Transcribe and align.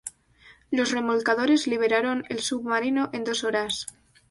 Los 0.71 0.93
remolcadores 0.93 1.67
liberaron 1.67 2.23
el 2.29 2.39
submarino 2.39 3.11
en 3.13 3.23
dos 3.23 3.43
horas. 3.43 3.85